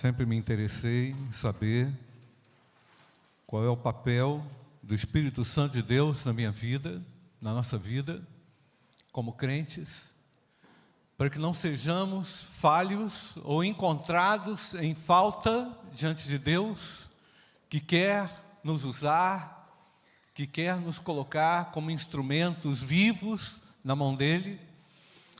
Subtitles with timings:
[0.00, 1.90] Sempre me interessei em saber
[3.46, 4.44] qual é o papel
[4.82, 7.02] do Espírito Santo de Deus na minha vida,
[7.40, 8.22] na nossa vida,
[9.10, 10.14] como crentes,
[11.16, 17.08] para que não sejamos falhos ou encontrados em falta diante de Deus,
[17.66, 18.30] que quer
[18.62, 19.66] nos usar,
[20.34, 24.60] que quer nos colocar como instrumentos vivos na mão dele.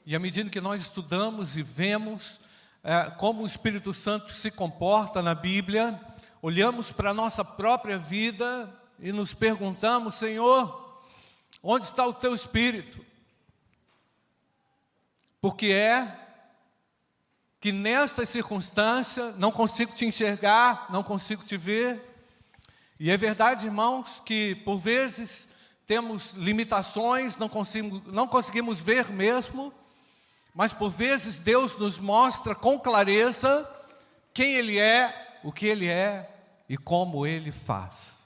[0.07, 2.41] E à medida que nós estudamos e vemos
[2.89, 6.01] é, como o Espírito Santo se comporta na Bíblia,
[6.41, 11.03] olhamos para a nossa própria vida e nos perguntamos: Senhor,
[11.61, 13.05] onde está o teu Espírito?
[15.41, 16.17] Porque é
[17.61, 22.01] que nesta circunstância não consigo te enxergar, não consigo te ver.
[23.01, 25.49] E é verdade, irmãos, que por vezes
[25.89, 29.75] temos limitações, não, consigo, não conseguimos ver mesmo,
[30.57, 33.69] mas por vezes Deus nos mostra com clareza
[34.33, 36.35] quem Ele é, o que Ele é
[36.67, 38.17] e como Ele faz.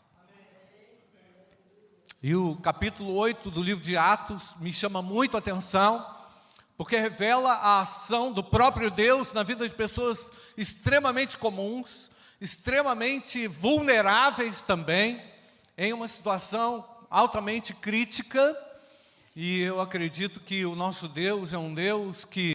[2.23, 6.06] E o capítulo 8 do livro de Atos me chama muito a atenção,
[6.77, 14.62] porque revela a ação do próprio Deus na vida de pessoas extremamente comuns, extremamente vulneráveis
[14.62, 15.20] também,
[15.77, 18.56] em uma situação altamente crítica
[19.42, 22.52] e eu acredito que o nosso Deus é um Deus que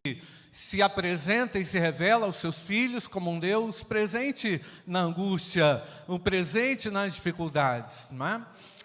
[0.51, 6.19] se apresenta e se revela aos seus filhos como um Deus presente na angústia, um
[6.19, 8.07] presente nas dificuldades.
[8.11, 8.41] Não é?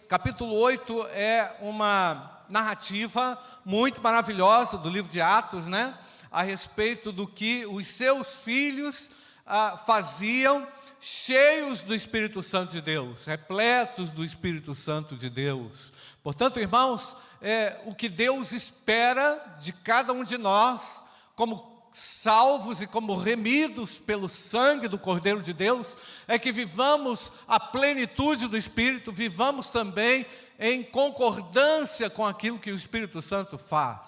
[0.09, 5.95] Capítulo 8 é uma narrativa muito maravilhosa do livro de Atos, né?
[6.31, 9.11] a respeito do que os seus filhos
[9.45, 10.67] ah, faziam
[10.99, 15.93] cheios do Espírito Santo de Deus, repletos do Espírito Santo de Deus.
[16.23, 21.03] Portanto, irmãos, é, o que Deus espera de cada um de nós,
[21.35, 25.97] como salvos e como remidos pelo sangue do Cordeiro de Deus,
[26.29, 30.27] é que vivamos a plenitude do Espírito, vivamos também
[30.59, 34.07] em concordância com aquilo que o Espírito Santo faz.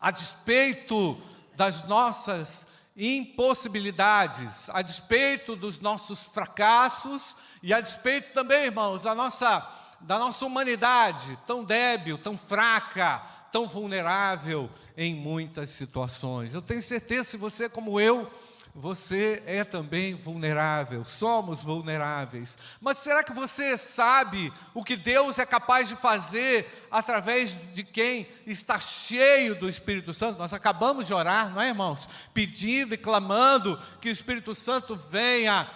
[0.00, 1.20] A despeito
[1.54, 2.66] das nossas
[2.96, 7.22] impossibilidades, a despeito dos nossos fracassos
[7.62, 9.60] e a despeito também, irmãos, da nossa
[10.02, 16.54] da nossa humanidade, tão débil, tão fraca, tão vulnerável em muitas situações.
[16.54, 18.30] Eu tenho certeza, se você é como eu,
[18.74, 22.56] você é também vulnerável, somos vulneráveis.
[22.80, 28.26] Mas será que você sabe o que Deus é capaz de fazer através de quem
[28.46, 30.38] está cheio do Espírito Santo?
[30.38, 32.08] Nós acabamos de orar, não é, irmãos?
[32.32, 35.68] Pedindo e clamando que o Espírito Santo venha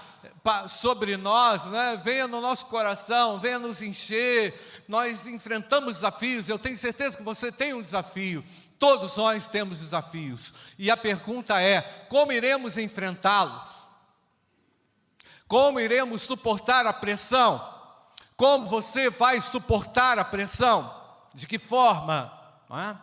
[0.68, 2.00] sobre nós, né?
[2.02, 4.84] venha no nosso coração, venha nos encher.
[4.88, 8.44] Nós enfrentamos desafios, eu tenho certeza que você tem um desafio.
[8.78, 10.52] Todos nós temos desafios.
[10.78, 13.68] E a pergunta é: como iremos enfrentá-los?
[15.48, 17.74] Como iremos suportar a pressão?
[18.36, 20.94] Como você vai suportar a pressão?
[21.32, 22.32] De que forma?
[22.70, 22.96] É?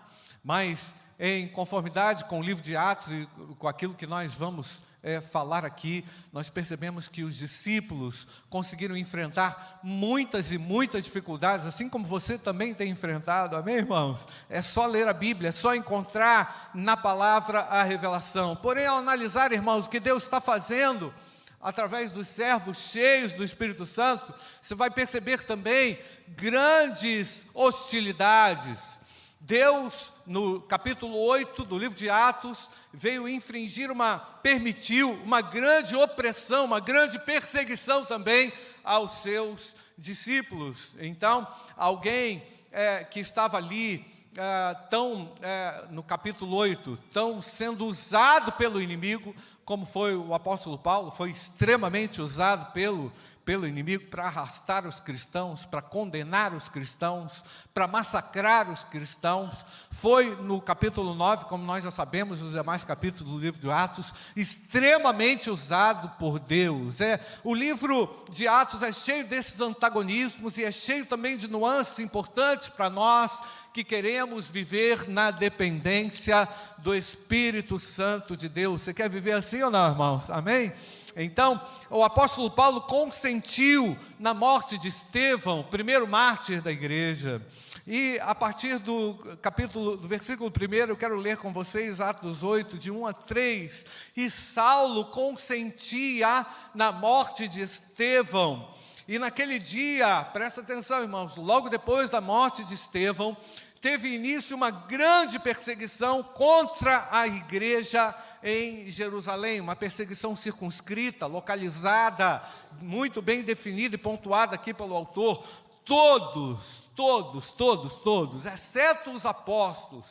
[0.44, 5.20] Mas em conformidade com o livro de Atos e com aquilo que nós vamos é,
[5.20, 12.06] falar aqui, nós percebemos que os discípulos conseguiram enfrentar muitas e muitas dificuldades, assim como
[12.06, 14.26] você também tem enfrentado, amém, irmãos?
[14.50, 18.56] É só ler a Bíblia, é só encontrar na palavra a revelação.
[18.56, 21.14] Porém, ao analisar, irmãos, o que Deus está fazendo,
[21.60, 26.00] através dos servos cheios do Espírito Santo, você vai perceber também
[26.30, 29.02] grandes hostilidades.
[29.40, 36.66] Deus, no capítulo 8 do livro de Atos, veio infringir uma, permitiu uma grande opressão,
[36.66, 38.52] uma grande perseguição também
[38.84, 40.90] aos seus discípulos.
[41.00, 41.48] Então,
[41.78, 48.82] alguém é, que estava ali, é, tão, é, no capítulo 8, tão sendo usado pelo
[48.82, 49.36] inimigo,
[49.66, 53.12] como foi o apóstolo Paulo, foi extremamente usado pelo
[53.46, 57.44] pelo inimigo para arrastar os cristãos, para condenar os cristãos,
[57.74, 59.66] para massacrar os cristãos.
[59.92, 64.14] Foi no capítulo 9, como nós já sabemos, os demais capítulos do livro de Atos,
[64.36, 67.02] extremamente usado por Deus.
[67.02, 72.00] É, o livro de Atos é cheio desses antagonismos e é cheio também de nuances
[72.00, 73.38] importantes para nós
[73.74, 76.48] que queremos viver na dependência
[76.78, 78.84] do Espírito Santo de Deus.
[78.84, 80.30] Você quer viver assim ou não, irmãos?
[80.30, 80.72] Amém?
[81.16, 87.46] Então, o apóstolo Paulo consentiu na morte de Estevão, primeiro mártir da igreja.
[87.86, 92.78] E a partir do capítulo, do versículo 1, eu quero ler com vocês Atos 8,
[92.78, 93.86] de 1 a 3.
[94.16, 98.74] E Saulo consentia na morte de Estevão.
[99.08, 103.36] E naquele dia, presta atenção, irmãos, logo depois da morte de Estevão,
[103.84, 112.42] teve início uma grande perseguição contra a igreja em Jerusalém, uma perseguição circunscrita, localizada,
[112.82, 115.46] muito bem definida e pontuada aqui pelo autor.
[115.84, 120.06] Todos, todos, todos, todos, exceto os apóstolos,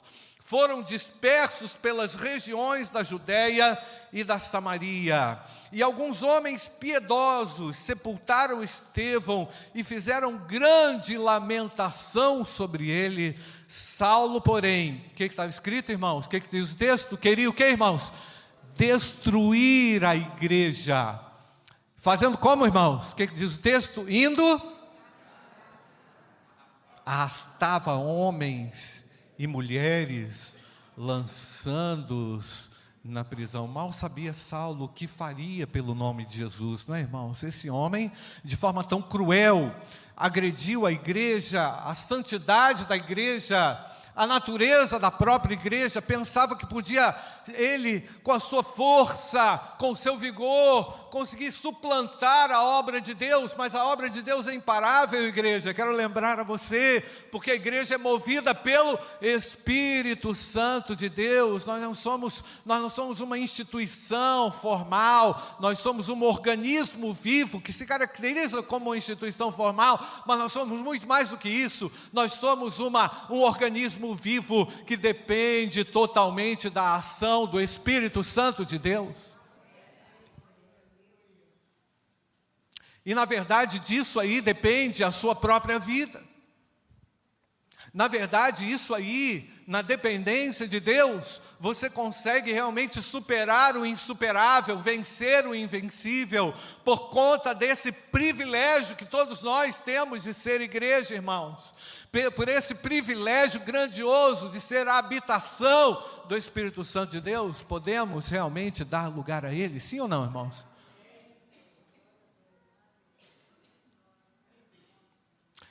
[0.53, 3.79] foram dispersos pelas regiões da Judéia
[4.13, 5.41] e da Samaria.
[5.73, 13.35] E alguns homens piedosos sepultaram Estevão e fizeram grande lamentação sobre ele.
[13.67, 16.27] Saulo, porém, o que estava escrito, irmãos?
[16.27, 17.17] O que, que diz o texto?
[17.17, 18.13] Queria o que, irmãos?
[18.77, 21.19] Destruir a igreja.
[21.97, 23.13] Fazendo como, irmãos?
[23.13, 24.05] O que, que diz o texto?
[24.07, 24.61] Indo
[27.07, 29.02] arrastava homens
[29.43, 30.57] e mulheres,
[30.97, 32.71] lançando-os
[33.05, 33.67] na prisão.
[33.67, 37.43] Mal sabia Saulo o que faria pelo nome de Jesus, não é, irmãos?
[37.43, 38.13] Esse homem,
[38.45, 39.75] de forma tão cruel,
[40.17, 47.15] agrediu a igreja, a santidade da igreja, a natureza da própria igreja, pensava que podia
[47.55, 53.55] ele, com a sua força, com o seu vigor, conseguir suplantar a obra de Deus,
[53.57, 55.73] mas a obra de Deus é imparável, igreja.
[55.73, 61.65] Quero lembrar a você, porque a igreja é movida pelo Espírito Santo de Deus.
[61.65, 67.73] Nós não somos, nós não somos uma instituição formal, nós somos um organismo vivo que
[67.73, 71.91] se caracteriza como uma instituição formal, mas nós somos muito mais do que isso.
[72.13, 78.79] Nós somos uma, um organismo vivo que depende totalmente da ação do Espírito Santo de
[78.79, 79.15] Deus.
[83.07, 86.23] E na verdade disso aí depende a sua própria vida.
[87.93, 95.47] Na verdade, isso aí, na dependência de Deus, você consegue realmente superar o insuperável, vencer
[95.47, 96.53] o invencível,
[96.85, 101.73] por conta desse privilégio que todos nós temos de ser igreja, irmãos.
[102.35, 108.85] Por esse privilégio grandioso de ser a habitação do Espírito Santo de Deus, podemos realmente
[108.85, 109.79] dar lugar a Ele?
[109.79, 110.67] Sim ou não, irmãos?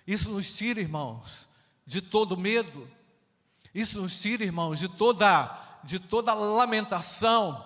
[0.08, 1.50] Isso nos tira, irmãos,
[1.86, 2.90] de todo medo.
[3.76, 7.66] Isso nos tira, irmãos, de toda, de toda lamentação.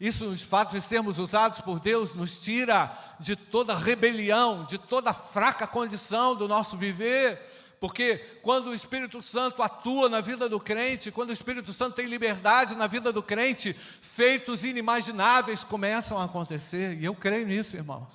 [0.00, 5.14] Isso, o fato de sermos usados por Deus, nos tira de toda rebelião, de toda
[5.14, 7.40] fraca condição do nosso viver
[7.84, 12.06] porque quando o Espírito Santo atua na vida do crente, quando o Espírito Santo tem
[12.06, 18.08] liberdade na vida do crente, feitos inimagináveis começam a acontecer, e eu creio nisso, irmãos.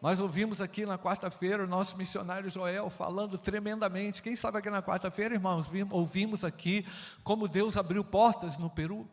[0.00, 4.22] Nós ouvimos aqui na quarta-feira o nosso missionário Joel falando tremendamente.
[4.22, 6.86] Quem sabe aqui na quarta-feira, irmãos, ouvimos aqui
[7.24, 9.08] como Deus abriu portas no Peru,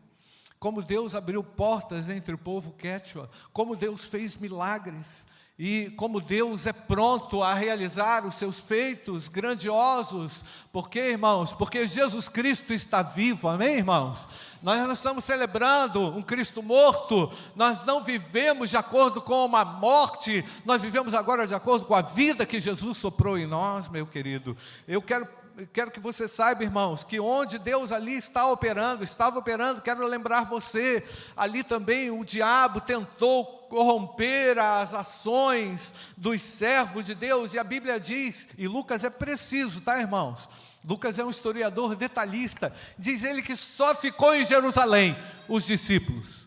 [0.59, 5.25] como Deus abriu portas entre o povo quechua, como Deus fez milagres
[5.57, 11.53] e como Deus é pronto a realizar os seus feitos grandiosos, porque, irmãos?
[11.53, 14.27] Porque Jesus Cristo está vivo, amém, irmãos?
[14.61, 20.43] Nós não estamos celebrando um Cristo morto, nós não vivemos de acordo com uma morte,
[20.65, 24.57] nós vivemos agora de acordo com a vida que Jesus soprou em nós, meu querido.
[24.85, 25.25] Eu quero
[25.71, 30.45] quero que você saiba, irmãos, que onde Deus ali está operando, estava operando, quero lembrar
[30.45, 31.03] você,
[31.35, 37.99] ali também o diabo tentou corromper as ações dos servos de Deus, e a Bíblia
[37.99, 40.47] diz, e Lucas é preciso, tá, irmãos?
[40.83, 45.17] Lucas é um historiador detalhista, diz ele que só ficou em Jerusalém
[45.47, 46.44] os discípulos.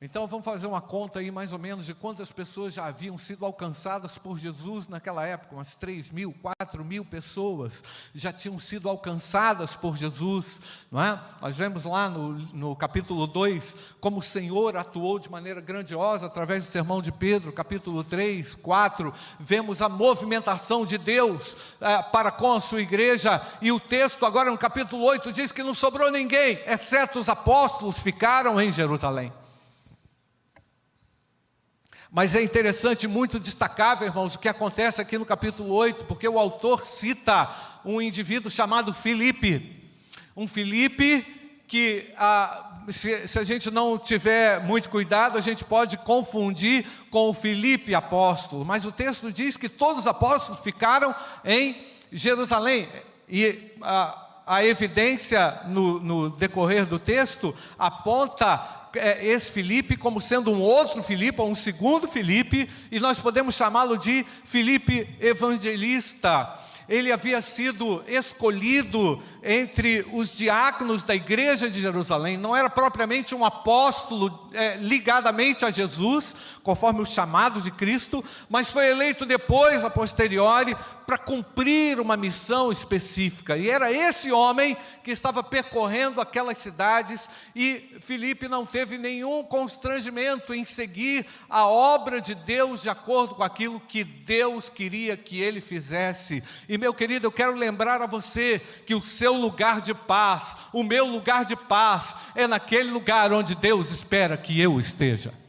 [0.00, 3.44] Então vamos fazer uma conta aí mais ou menos de quantas pessoas já haviam sido
[3.44, 7.82] alcançadas por Jesus naquela época, umas 3 mil, 4 mil pessoas
[8.12, 10.60] já tinham sido alcançadas por Jesus,
[10.90, 11.18] não é?
[11.40, 16.64] Nós vemos lá no, no capítulo 2 como o Senhor atuou de maneira grandiosa através
[16.64, 22.52] do sermão de Pedro, capítulo 3, 4, vemos a movimentação de Deus é, para com
[22.52, 26.58] a sua igreja, e o texto agora no capítulo 8 diz que não sobrou ninguém,
[26.66, 29.32] exceto os apóstolos ficaram em Jerusalém.
[32.14, 36.38] Mas é interessante, muito destacável, irmãos, o que acontece aqui no capítulo 8, porque o
[36.38, 37.50] autor cita
[37.84, 39.82] um indivíduo chamado Filipe.
[40.36, 41.26] Um Filipe
[41.66, 47.30] que, ah, se, se, a gente não tiver muito cuidado, a gente pode confundir com
[47.30, 48.64] o Filipe apóstolo.
[48.64, 51.12] Mas o texto diz que todos os apóstolos ficaram
[51.44, 52.88] em Jerusalém.
[53.28, 60.60] E a, a evidência no, no decorrer do texto aponta esse Filipe como sendo um
[60.60, 66.58] outro Filipe, ou um segundo Filipe, e nós podemos chamá-lo de Filipe evangelista.
[66.88, 73.44] Ele havia sido escolhido entre os diáconos da igreja de Jerusalém, não era propriamente um
[73.44, 79.88] apóstolo é, ligadamente a Jesus, conforme o chamado de Cristo, mas foi eleito depois, a
[79.88, 83.56] posteriori, para cumprir uma missão específica.
[83.56, 90.54] E era esse homem que estava percorrendo aquelas cidades e Filipe não teve nenhum constrangimento
[90.54, 95.60] em seguir a obra de Deus de acordo com aquilo que Deus queria que ele
[95.60, 96.42] fizesse.
[96.68, 100.82] E meu querido, eu quero lembrar a você que o seu lugar de paz, o
[100.82, 105.43] meu lugar de paz é naquele lugar onde Deus espera que eu esteja.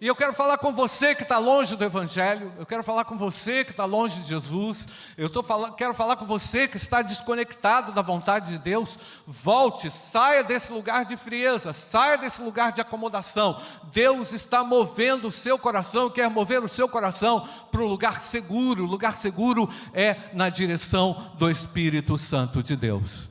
[0.00, 3.18] E eu quero falar com você que está longe do Evangelho, eu quero falar com
[3.18, 4.86] você que está longe de Jesus,
[5.16, 8.96] eu tô falando, quero falar com você que está desconectado da vontade de Deus.
[9.26, 13.60] Volte, saia desse lugar de frieza, saia desse lugar de acomodação.
[13.92, 18.84] Deus está movendo o seu coração, quer mover o seu coração para um lugar seguro.
[18.84, 23.27] O lugar seguro é na direção do Espírito Santo de Deus.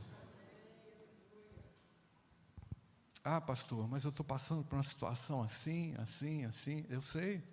[3.29, 6.85] Ah, pastor, mas eu estou passando por uma situação assim, assim, assim.
[6.89, 7.43] Eu sei.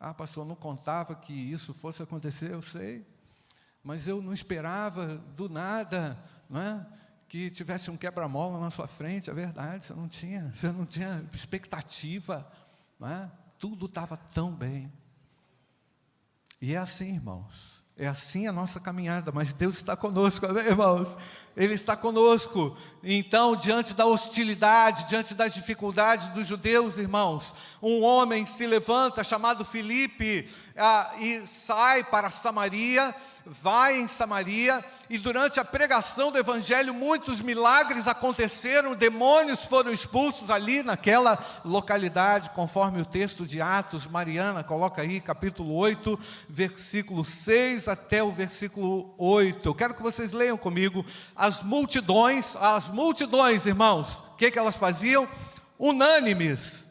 [0.00, 3.06] Ah, pastor, não contava que isso fosse acontecer, eu sei.
[3.84, 6.18] Mas eu não esperava do nada,
[6.48, 6.84] não é?
[7.28, 11.24] Que tivesse um quebra-mola na sua frente, é verdade, você não tinha, você não tinha
[11.32, 12.50] expectativa,
[12.98, 13.30] não é?
[13.60, 14.92] Tudo estava tão bem.
[16.60, 17.79] E é assim, irmãos.
[18.02, 21.18] É assim a nossa caminhada, mas Deus está conosco, amém, irmãos?
[21.54, 22.74] Ele está conosco.
[23.04, 27.52] Então, diante da hostilidade, diante das dificuldades dos judeus, irmãos,
[27.82, 33.14] um homem se levanta, chamado Filipe, ah, e sai para Samaria,
[33.46, 40.50] vai em Samaria, e durante a pregação do Evangelho, muitos milagres aconteceram, demônios foram expulsos
[40.50, 46.18] ali naquela localidade, conforme o texto de Atos, Mariana, coloca aí, capítulo 8,
[46.48, 49.68] versículo 6 até o versículo 8.
[49.68, 51.04] Eu quero que vocês leiam comigo
[51.34, 55.28] as multidões, as multidões, irmãos, o que, que elas faziam?
[55.78, 56.89] Unânimes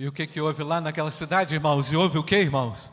[0.00, 1.90] E o que, que houve lá naquela cidade, irmãos?
[1.92, 2.88] E houve o que, irmãos?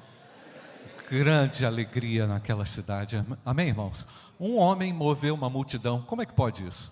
[1.08, 3.24] Grande alegria naquela cidade.
[3.46, 4.08] Amém, irmãos?
[4.40, 6.02] Um homem moveu uma multidão.
[6.02, 6.92] Como é que pode isso?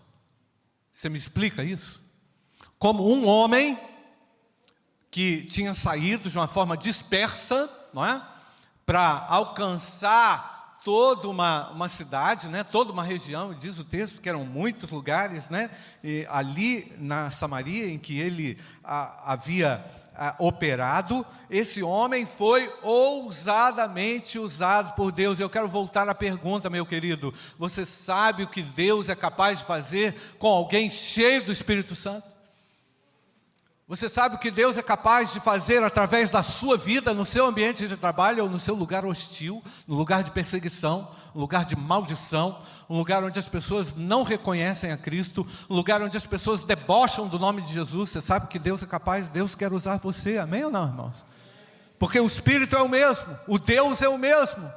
[0.92, 2.00] Você me explica isso?
[2.78, 3.76] Como um homem
[5.10, 8.22] que tinha saído de uma forma dispersa, não é?
[8.86, 12.64] Para alcançar toda uma, uma cidade, né?
[12.64, 15.72] toda uma região, diz o texto que eram muitos lugares, né?
[16.04, 24.38] E ali na Samaria, em que ele a, havia ah, operado, esse homem foi ousadamente
[24.38, 25.40] usado por Deus.
[25.40, 29.66] Eu quero voltar à pergunta, meu querido: você sabe o que Deus é capaz de
[29.66, 32.33] fazer com alguém cheio do Espírito Santo?
[33.86, 37.46] Você sabe o que Deus é capaz de fazer através da sua vida, no seu
[37.46, 41.76] ambiente de trabalho ou no seu lugar hostil, no lugar de perseguição, no lugar de
[41.76, 46.62] maldição, um lugar onde as pessoas não reconhecem a Cristo, um lugar onde as pessoas
[46.62, 48.12] debocham do nome de Jesus.
[48.12, 51.26] Você sabe que Deus é capaz, Deus quer usar você, amém ou não, irmãos?
[52.00, 54.72] Porque o Espírito é o mesmo, o Deus é o mesmo.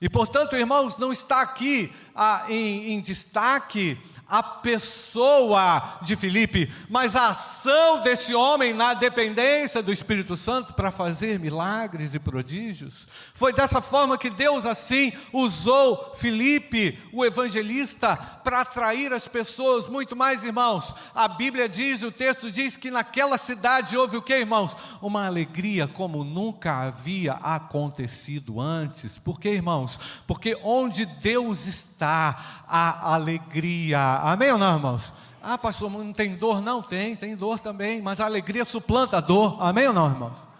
[0.00, 7.16] E portanto, irmãos, não está aqui ah, em, em destaque a pessoa de Filipe, mas
[7.16, 13.08] a ação desse homem na dependência do Espírito Santo para fazer milagres e prodígios.
[13.34, 20.14] Foi dessa forma que Deus assim usou Filipe, o evangelista, para atrair as pessoas, muito
[20.14, 20.94] mais, irmãos.
[21.12, 24.76] A Bíblia diz, o texto diz que naquela cidade houve o que, irmãos?
[25.02, 29.18] Uma alegria como nunca havia acontecido antes.
[29.18, 29.98] Por quê, irmãos?
[30.24, 35.12] Porque onde Deus está, a alegria Amém ou não, irmãos?
[35.42, 36.60] Ah, pastor, não tem dor?
[36.60, 39.56] Não tem, tem dor também, mas a alegria suplanta a dor.
[39.60, 40.50] Amém ou não, irmãos?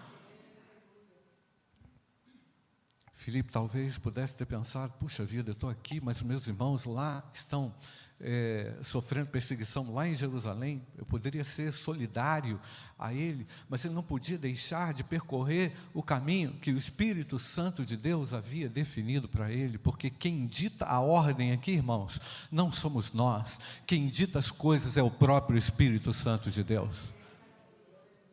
[3.13, 7.75] Filipe talvez pudesse ter pensado: puxa vida, eu estou aqui, mas meus irmãos lá estão
[8.21, 12.61] é, sofrendo perseguição lá em Jerusalém, eu poderia ser solidário
[12.99, 17.85] a ele, mas ele não podia deixar de percorrer o caminho que o Espírito Santo
[17.85, 23.13] de Deus havia definido para ele, porque quem dita a ordem aqui, irmãos, não somos
[23.13, 26.97] nós, quem dita as coisas é o próprio Espírito Santo de Deus.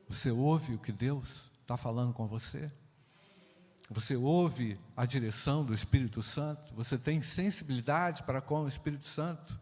[0.10, 2.72] Você ouve o que Deus está falando com você?
[3.90, 6.74] Você ouve a direção do Espírito Santo?
[6.76, 9.58] Você tem sensibilidade para com o Espírito Santo?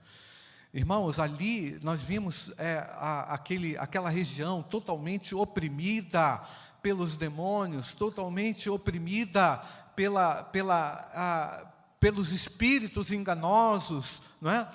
[0.74, 6.42] Irmãos, ali nós vimos é, a, aquele, aquela região totalmente oprimida
[6.82, 9.62] pelos demônios, totalmente oprimida
[9.96, 11.66] pela, pela, a,
[12.00, 14.68] pelos espíritos enganosos, não é?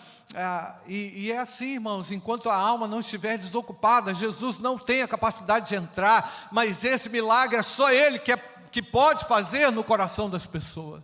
[0.86, 5.08] E, e, é assim, irmãos, enquanto a alma não estiver desocupada, Jesus não tem a
[5.08, 8.36] capacidade de entrar, mas esse milagre é só Ele que, é,
[8.70, 11.02] que pode fazer no coração das pessoas.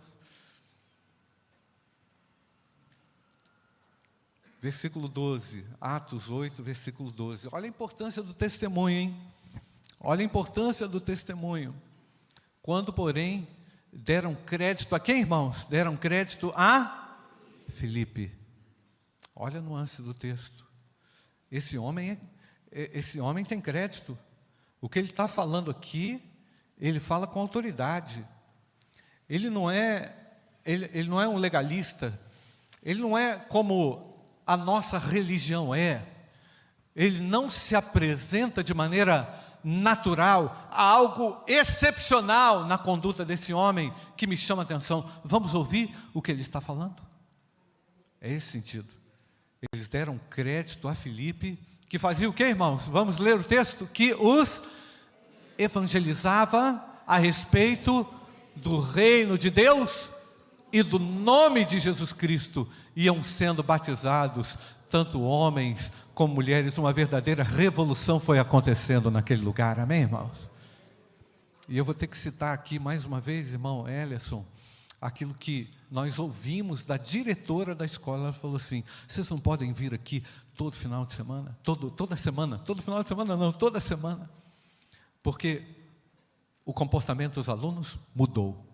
[4.59, 7.47] Versículo 12, Atos 8, versículo 12.
[7.51, 9.21] Olha a importância do testemunho, hein?
[9.99, 11.75] Olha a importância do testemunho.
[12.61, 13.47] Quando, porém,
[13.93, 15.65] deram crédito a quem, irmãos?
[15.65, 17.17] Deram crédito a
[17.69, 18.31] Filipe.
[19.35, 20.65] Olha a nuance do texto.
[21.51, 22.17] Esse homem, é,
[22.71, 24.17] é, esse homem tem crédito.
[24.81, 26.21] O que ele está falando aqui,
[26.79, 28.25] ele fala com autoridade.
[29.29, 30.15] Ele não é,
[30.65, 32.17] ele, ele não é um legalista.
[32.83, 36.05] Ele não é como a nossa religião é.
[36.95, 44.25] Ele não se apresenta de maneira natural, há algo excepcional na conduta desse homem que
[44.25, 45.09] me chama a atenção.
[45.23, 47.01] Vamos ouvir o que ele está falando?
[48.21, 48.87] É esse sentido.
[49.73, 52.85] Eles deram crédito a Filipe, que fazia o que, irmãos?
[52.85, 53.87] Vamos ler o texto?
[53.87, 54.63] Que os
[55.57, 58.05] evangelizava a respeito
[58.55, 60.11] do reino de Deus
[60.71, 62.67] e do nome de Jesus Cristo.
[62.95, 64.57] Iam sendo batizados
[64.89, 66.77] tanto homens como mulheres.
[66.77, 69.79] Uma verdadeira revolução foi acontecendo naquele lugar.
[69.79, 70.49] Amém, irmãos?
[71.69, 74.45] E eu vou ter que citar aqui mais uma vez, irmão Ellison,
[75.01, 79.93] aquilo que nós ouvimos da diretora da escola, ela falou assim: vocês não podem vir
[79.93, 80.23] aqui
[80.55, 84.29] todo final de semana, todo, toda semana, todo final de semana não, toda semana,
[85.27, 85.61] porque
[86.65, 88.65] o comportamento dos alunos mudou.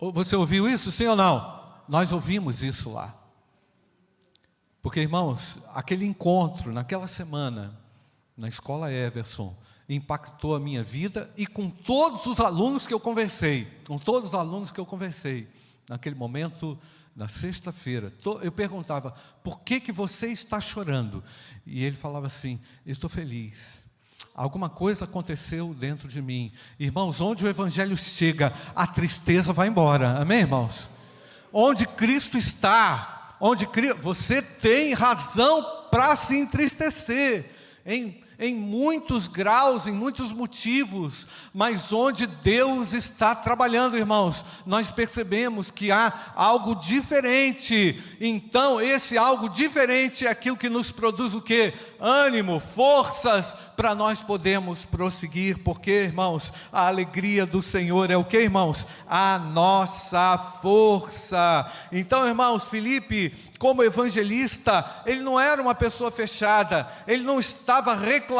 [0.00, 1.62] Você ouviu isso, sim ou não?
[1.88, 3.16] Nós ouvimos isso lá.
[4.82, 7.80] Porque, irmãos, aquele encontro naquela semana,
[8.36, 9.56] na escola Everson,
[9.88, 14.34] impactou a minha vida e com todos os alunos que eu conversei, com todos os
[14.34, 15.48] alunos que eu conversei,
[15.88, 16.76] naquele momento,
[17.14, 18.12] na sexta-feira,
[18.42, 21.22] eu perguntava, por que, que você está chorando?
[21.64, 23.83] E ele falava assim, estou feliz.
[24.34, 26.52] Alguma coisa aconteceu dentro de mim.
[26.76, 30.18] Irmãos, onde o Evangelho chega, a tristeza vai embora.
[30.18, 30.90] Amém, irmãos?
[31.52, 33.68] Onde Cristo está, onde
[34.00, 37.48] você tem razão para se entristecer.
[37.86, 45.70] Em em muitos graus, em muitos motivos, mas onde Deus está trabalhando, irmãos, nós percebemos
[45.70, 48.02] que há algo diferente.
[48.20, 51.72] Então, esse algo diferente é aquilo que nos produz o que?
[51.98, 58.38] Ânimo, forças para nós podermos prosseguir, porque, irmãos, a alegria do Senhor é o que,
[58.38, 58.86] irmãos?
[59.08, 61.66] A nossa força.
[61.90, 68.33] Então, irmãos, Felipe, como evangelista, ele não era uma pessoa fechada, ele não estava reclamando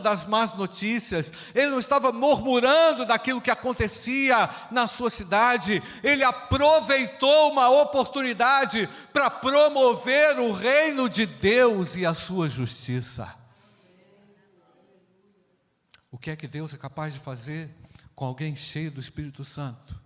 [0.00, 7.50] das más notícias, ele não estava murmurando daquilo que acontecia na sua cidade, ele aproveitou
[7.50, 13.34] uma oportunidade para promover o reino de Deus e a sua justiça.
[16.10, 17.74] O que é que Deus é capaz de fazer
[18.14, 20.03] com alguém cheio do Espírito Santo?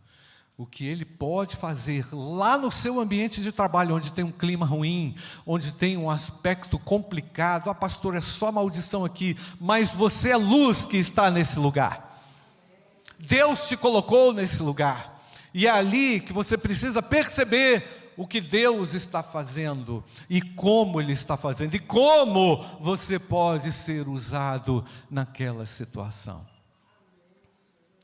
[0.58, 4.66] O que ele pode fazer lá no seu ambiente de trabalho, onde tem um clima
[4.66, 5.14] ruim,
[5.46, 7.70] onde tem um aspecto complicado.
[7.70, 12.20] Ah, pastor, é só maldição aqui, mas você é luz que está nesse lugar.
[13.20, 15.22] Deus te colocou nesse lugar,
[15.54, 21.12] e é ali que você precisa perceber o que Deus está fazendo e como Ele
[21.12, 26.57] está fazendo, e como você pode ser usado naquela situação.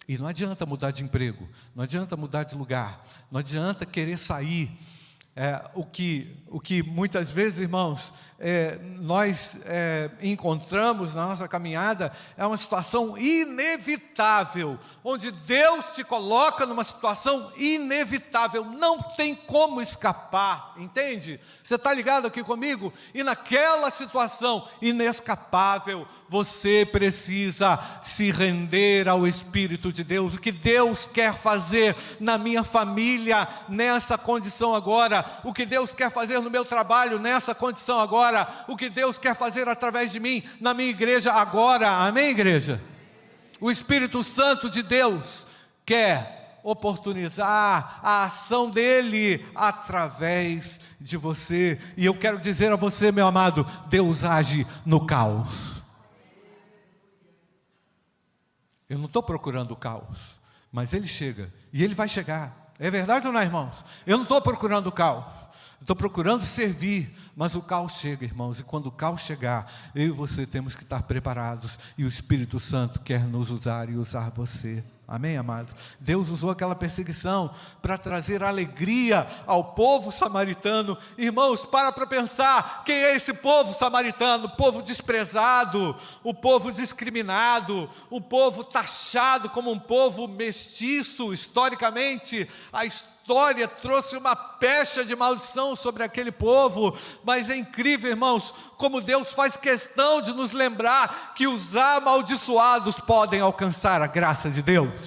[0.07, 4.71] E não adianta mudar de emprego, não adianta mudar de lugar, não adianta querer sair.
[5.37, 12.13] É, o, que, o que muitas vezes, irmãos, é, nós é, encontramos na nossa caminhada
[12.37, 20.75] é uma situação inevitável, onde Deus te coloca numa situação inevitável, não tem como escapar,
[20.77, 21.41] entende?
[21.63, 22.93] Você está ligado aqui comigo?
[23.15, 30.35] E naquela situação inescapável, você precisa se render ao Espírito de Deus.
[30.35, 36.11] O que Deus quer fazer na minha família, nessa condição agora, o que Deus quer
[36.11, 40.43] fazer no meu trabalho, nessa condição agora o que Deus quer fazer através de mim,
[40.61, 41.89] na minha igreja agora.
[41.91, 42.81] Amém, igreja?
[43.61, 45.47] O Espírito Santo de Deus
[45.87, 51.79] quer oportunizar a ação dele através de você.
[51.97, 55.83] E eu quero dizer a você, meu amado, Deus age no caos.
[58.89, 60.19] Eu não estou procurando o caos,
[60.73, 62.64] mas ele chega e ele vai chegar.
[62.79, 63.85] É verdade ou não, irmãos?
[64.07, 65.44] Eu não estou procurando caos.
[65.85, 70.11] Estou procurando servir, mas o caos chega, irmãos, e quando o caos chegar, eu e
[70.11, 74.83] você temos que estar preparados, e o Espírito Santo quer nos usar e usar você.
[75.07, 75.75] Amém, amado?
[76.01, 80.97] Deus usou aquela perseguição para trazer alegria ao povo samaritano.
[81.19, 84.47] Irmãos, para para pensar: quem é esse povo samaritano?
[84.47, 91.35] O povo desprezado, o povo discriminado, o povo taxado como um povo mestiço.
[91.35, 93.14] Historicamente, a história
[93.81, 99.57] trouxe uma pecha de maldição sobre aquele povo, mas é incrível, irmãos, como Deus faz
[99.57, 105.01] questão de nos lembrar que os amaldiçoados podem alcançar a graça de Deus.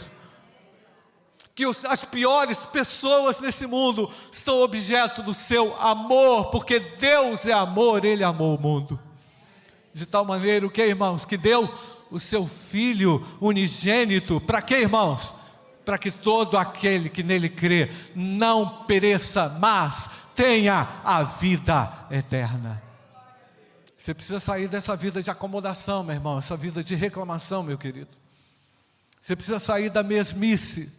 [1.53, 8.03] Que as piores pessoas nesse mundo são objeto do seu amor, porque Deus é amor,
[8.03, 8.99] Ele amou o mundo.
[9.93, 11.25] De tal maneira, o que, irmãos?
[11.25, 11.67] Que deu
[12.11, 15.36] o seu Filho unigênito, para quê, irmãos?
[15.87, 22.83] Para que todo aquele que nele crê não pereça, mas tenha a vida eterna.
[23.97, 28.09] Você precisa sair dessa vida de acomodação, meu irmão, essa vida de reclamação, meu querido.
[29.21, 30.91] Você precisa sair da mesmice.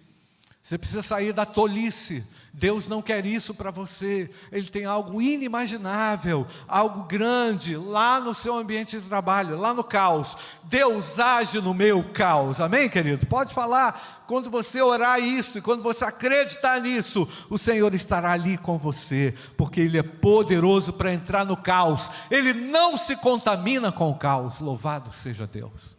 [0.62, 2.22] Você precisa sair da tolice.
[2.52, 4.28] Deus não quer isso para você.
[4.52, 10.36] Ele tem algo inimaginável, algo grande lá no seu ambiente de trabalho, lá no caos.
[10.64, 12.60] Deus age no meu caos.
[12.60, 13.24] Amém, querido?
[13.26, 14.24] Pode falar.
[14.26, 19.32] Quando você orar isso e quando você acreditar nisso, o Senhor estará ali com você,
[19.56, 22.10] porque Ele é poderoso para entrar no caos.
[22.30, 24.60] Ele não se contamina com o caos.
[24.60, 25.97] Louvado seja Deus.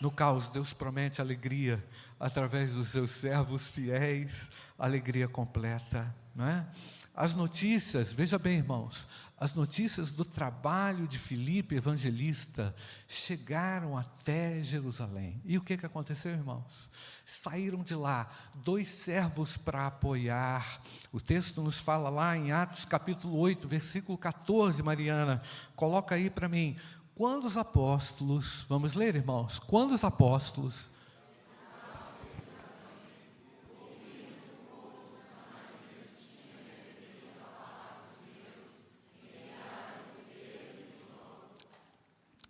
[0.00, 1.84] No caos, Deus promete alegria
[2.18, 6.66] através dos seus servos fiéis, alegria completa, não é?
[7.14, 9.06] As notícias, veja bem, irmãos,
[9.40, 12.74] as notícias do trabalho de Filipe evangelista
[13.08, 15.40] chegaram até Jerusalém.
[15.44, 16.88] E o que, que aconteceu, irmãos?
[17.24, 20.82] Saíram de lá dois servos para apoiar.
[21.10, 25.42] O texto nos fala lá em Atos capítulo 8, versículo 14, Mariana.
[25.74, 26.76] Coloca aí para mim.
[27.20, 30.88] Quando os apóstolos, vamos ler, irmãos, quando os apóstolos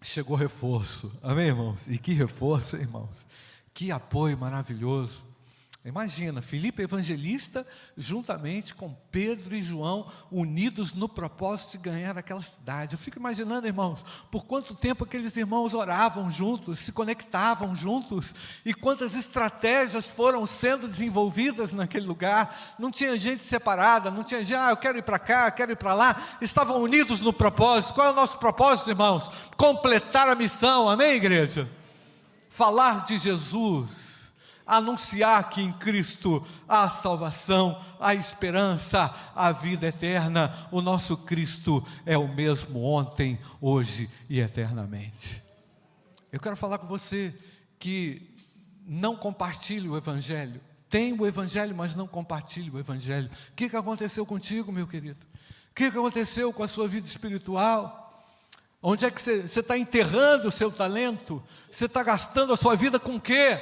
[0.00, 1.10] chegou reforço.
[1.20, 1.88] Amém, irmãos?
[1.88, 3.26] E que reforço, irmãos?
[3.74, 5.24] Que apoio maravilhoso.
[5.82, 7.66] Imagina, Filipe evangelista,
[7.96, 12.94] juntamente com Pedro e João, unidos no propósito de ganhar aquela cidade.
[12.94, 18.74] Eu fico imaginando, irmãos, por quanto tempo aqueles irmãos oravam juntos, se conectavam juntos, e
[18.74, 22.74] quantas estratégias foram sendo desenvolvidas naquele lugar.
[22.78, 25.72] Não tinha gente separada, não tinha gente, ah, eu quero ir para cá, eu quero
[25.72, 26.22] ir para lá.
[26.42, 27.94] Estavam unidos no propósito.
[27.94, 29.30] Qual é o nosso propósito, irmãos?
[29.56, 31.66] Completar a missão, amém, igreja?
[32.50, 34.09] Falar de Jesus
[34.70, 40.54] anunciar que em Cristo há salvação, há esperança, há vida eterna.
[40.70, 45.42] O nosso Cristo é o mesmo ontem, hoje e eternamente.
[46.30, 47.34] Eu quero falar com você
[47.80, 48.32] que
[48.86, 50.60] não compartilhe o Evangelho.
[50.88, 53.28] Tem o Evangelho, mas não compartilhe o Evangelho.
[53.50, 55.26] O que, que aconteceu contigo, meu querido?
[55.72, 58.24] O que, que aconteceu com a sua vida espiritual?
[58.80, 61.42] Onde é que você está enterrando o seu talento?
[61.72, 63.58] Você está gastando a sua vida com o quê?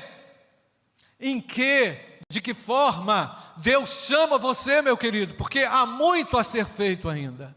[1.21, 6.67] Em que, de que forma Deus chama você, meu querido, porque há muito a ser
[6.67, 7.57] feito ainda.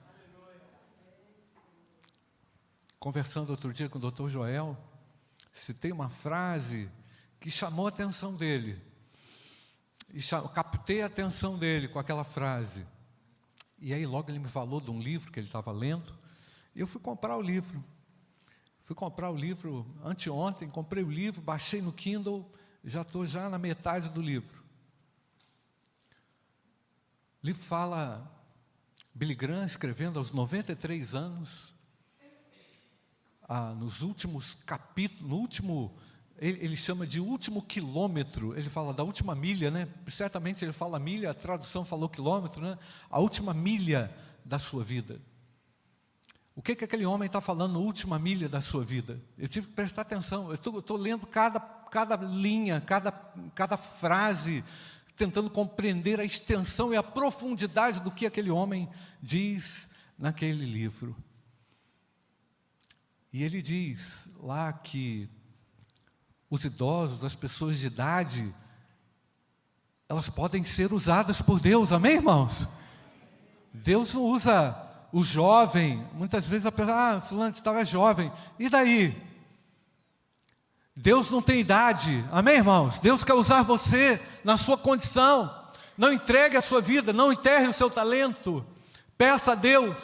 [3.00, 4.78] Conversando outro dia com o doutor Joel,
[5.52, 6.90] citei uma frase
[7.40, 8.82] que chamou a atenção dele.
[10.14, 10.22] E
[10.54, 12.86] captei a atenção dele com aquela frase.
[13.80, 16.14] E aí logo ele me falou de um livro que ele estava lendo.
[16.76, 17.84] E eu fui comprar o livro.
[18.84, 22.52] Fui comprar o livro anteontem, comprei o livro, baixei no Kindle
[22.84, 24.62] já estou já na metade do livro.
[27.44, 28.30] O livro fala,
[29.14, 31.74] Billy Graham escrevendo aos 93 anos,
[33.48, 35.98] ah, nos últimos capítulos, no último,
[36.38, 39.88] ele, ele, chama de último quilômetro, ele fala da última milha, né?
[40.08, 42.78] Certamente ele fala milha, a tradução falou quilômetro, né?
[43.10, 44.16] A última milha
[44.46, 45.20] da sua vida.
[46.56, 49.20] O que, que aquele homem está falando na última milha da sua vida?
[49.38, 53.12] Eu tive que prestar atenção, eu estou lendo cada cada linha, cada,
[53.54, 54.64] cada frase,
[55.18, 58.90] tentando compreender a extensão e a profundidade do que aquele homem
[59.22, 61.16] diz naquele livro.
[63.34, 65.30] E ele diz lá que
[66.50, 68.54] os idosos, as pessoas de idade,
[70.08, 72.68] elas podem ser usadas por Deus, amém, irmãos?
[73.74, 74.76] Deus não usa
[75.14, 79.31] o jovem, muitas vezes a pessoa, ah, fulano estava jovem, e daí?
[80.96, 83.00] Deus não tem idade, amém, irmãos?
[83.00, 85.60] Deus quer usar você na sua condição,
[85.98, 88.66] Não entregue a sua vida, não enterre o seu talento.
[89.18, 89.96] Peça a Deus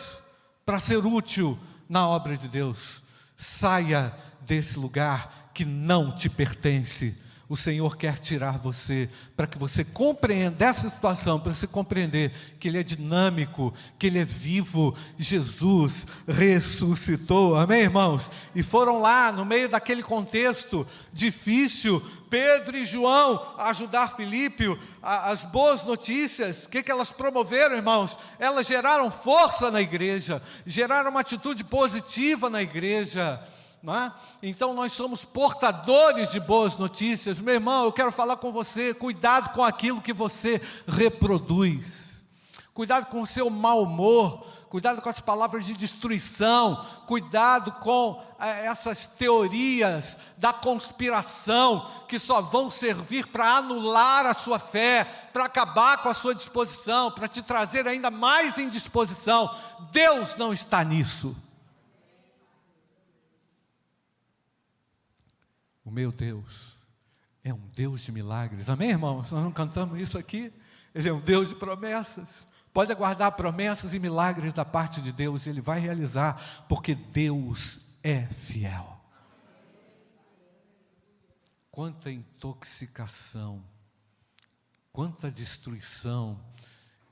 [0.65, 1.58] para ser útil
[1.89, 3.02] na obra de Deus.
[3.36, 7.17] Saia desse lugar que não te pertence
[7.49, 12.67] o Senhor quer tirar você, para que você compreenda essa situação, para você compreender que
[12.67, 14.95] Ele é dinâmico, que Ele é vivo.
[15.17, 18.29] Jesus ressuscitou, amém, irmãos?
[18.53, 25.86] E foram lá, no meio daquele contexto difícil, Pedro e João ajudar Filipe, as boas
[25.86, 28.17] notícias, o que, que elas promoveram, irmãos?
[28.38, 33.41] Elas geraram força na igreja, geraram uma atitude positiva na igreja.
[33.88, 34.12] É?
[34.43, 37.39] Então nós somos portadores de boas notícias.
[37.39, 42.21] Meu irmão, eu quero falar com você: cuidado com aquilo que você reproduz,
[42.73, 48.65] cuidado com o seu mau humor, cuidado com as palavras de destruição, cuidado com é,
[48.65, 56.00] essas teorias da conspiração que só vão servir para anular a sua fé, para acabar
[56.00, 59.50] com a sua disposição, para te trazer ainda mais indisposição.
[59.91, 61.34] Deus não está nisso.
[65.88, 66.78] O meu Deus
[67.41, 68.67] é um Deus de milagres.
[68.67, 69.32] Amém, irmãos?
[69.32, 70.52] Nós não cantamos isso aqui?
[70.93, 72.45] Ele é um Deus de promessas.
[72.73, 78.26] Pode aguardar promessas e milagres da parte de Deus, Ele vai realizar, porque Deus é
[78.26, 79.00] fiel.
[81.71, 83.63] Quanta intoxicação,
[84.91, 86.38] quanta destruição,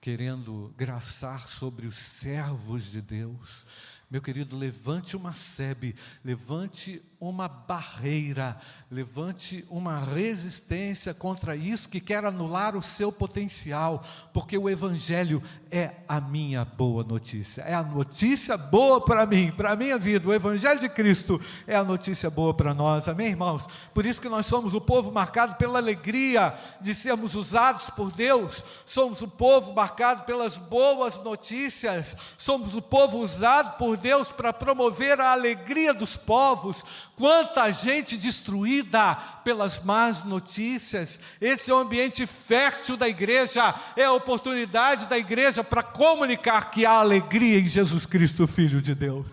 [0.02, 3.66] querendo graçar sobre os servos de Deus.
[4.10, 8.58] Meu querido, levante uma sebe, levante uma barreira,
[8.91, 15.41] levante uma resistência contra isso que quer anular o seu potencial, porque o Evangelho
[15.72, 20.28] é a minha boa notícia, é a notícia boa para mim, para a minha vida.
[20.28, 23.65] O Evangelho de Cristo é a notícia boa para nós, amém, irmãos?
[23.94, 28.63] Por isso que nós somos o povo marcado pela alegria de sermos usados por Deus,
[28.86, 35.19] somos o povo marcado pelas boas notícias, somos o povo usado por Deus para promover
[35.19, 36.84] a alegria dos povos
[37.15, 41.19] Quanta gente destruída pelas más notícias.
[41.39, 46.86] Esse é o ambiente fértil da igreja, é a oportunidade da igreja para comunicar que
[46.86, 49.31] há alegria em Jesus Cristo, Filho de Deus.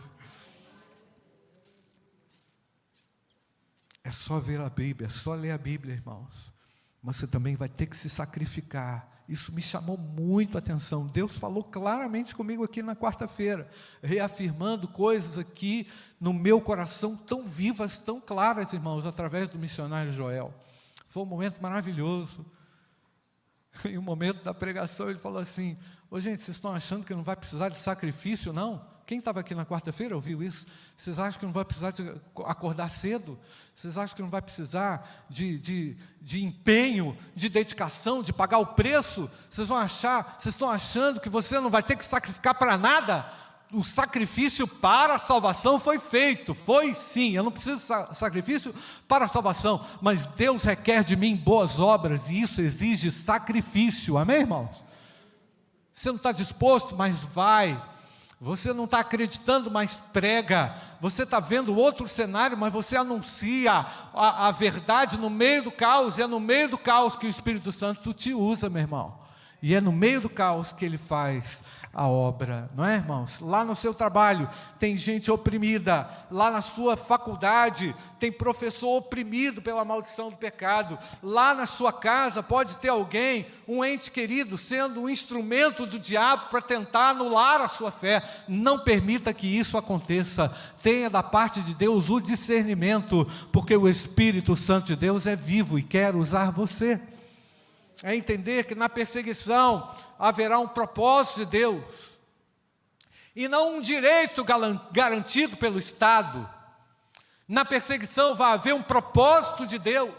[4.05, 6.53] É só ver a Bíblia, é só ler a Bíblia, irmãos.
[7.03, 11.07] Mas você também vai ter que se sacrificar isso me chamou muito a atenção.
[11.07, 13.67] Deus falou claramente comigo aqui na quarta-feira,
[14.03, 15.89] reafirmando coisas aqui
[16.21, 20.53] no meu coração tão vivas, tão claras, irmãos, através do missionário Joel.
[21.09, 22.45] Foi um momento maravilhoso.
[23.87, 25.79] E o momento da pregação ele falou assim:
[26.11, 28.87] Ô gente, vocês estão achando que não vai precisar de sacrifício, não?
[29.13, 30.65] Quem estava aqui na quarta-feira ouviu isso?
[30.97, 31.93] Vocês acham que não vai precisar
[32.47, 33.39] acordar cedo?
[33.75, 38.69] Vocês acham que não vai precisar de, de, de empenho, de dedicação, de pagar o
[38.69, 39.29] preço?
[39.51, 43.31] Vocês vão achar, vocês estão achando que você não vai ter que sacrificar para nada?
[43.71, 47.33] O sacrifício para a salvação foi feito, foi sim.
[47.33, 48.75] Eu não preciso de sacrifício
[49.07, 54.41] para a salvação, mas Deus requer de mim boas obras e isso exige sacrifício, amém,
[54.41, 54.83] irmãos?
[55.93, 57.92] Você não está disposto, mas vai
[58.45, 60.75] você não está acreditando, mas prega.
[61.01, 66.19] Você está vendo outro cenário, mas você anuncia a, a, verdade no meio do caos.
[66.19, 69.15] E é no meio do caos que o Espírito Santo te usa, meu irmão.
[69.63, 71.63] E é no meio do caos que ele faz
[71.95, 73.39] a obra, não é, irmãos?
[73.39, 79.85] Lá no seu trabalho tem gente oprimida, lá na sua faculdade tem professor oprimido pela
[79.85, 85.09] maldição do pecado, lá na sua casa pode ter alguém, um ente querido, sendo um
[85.09, 88.23] instrumento do diabo para tentar anular a sua fé.
[88.49, 90.51] Não permita que isso aconteça.
[90.83, 95.79] Tenha da parte de Deus o discernimento, porque o Espírito Santo de Deus é vivo
[95.79, 97.01] e quer usar você
[98.03, 99.89] é entender que na perseguição
[100.19, 101.85] haverá um propósito de Deus,
[103.35, 104.45] e não um direito
[104.91, 106.49] garantido pelo Estado.
[107.49, 110.13] Na perseguição vai haver um propósito de Deus.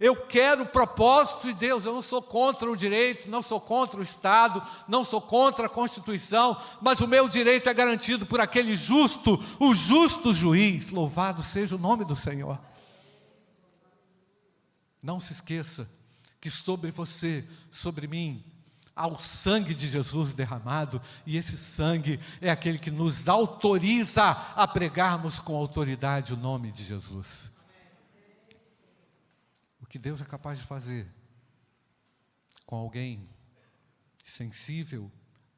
[0.00, 3.98] Eu quero o propósito de Deus, eu não sou contra o direito, não sou contra
[3.98, 8.76] o Estado, não sou contra a Constituição, mas o meu direito é garantido por aquele
[8.76, 10.88] justo, o justo juiz.
[10.90, 12.58] Louvado seja o nome do Senhor.
[15.02, 15.88] Não se esqueça,
[16.40, 18.44] que sobre você, sobre mim,
[18.94, 24.66] há o sangue de Jesus derramado, e esse sangue é aquele que nos autoriza a
[24.66, 27.50] pregarmos com autoridade o nome de Jesus.
[29.80, 31.08] O que Deus é capaz de fazer
[32.66, 33.28] com alguém
[34.24, 35.10] sensível